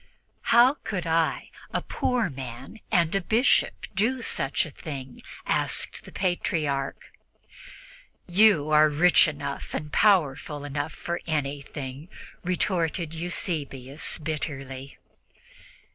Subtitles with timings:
[0.49, 6.11] "How could I, a poor man and a Bishop, do such a thing?" asked the
[6.11, 7.11] Patriarch.
[8.25, 12.09] "You are rich enough and powerful enough for anything,"
[12.43, 14.97] retorted Eusebius bitterly.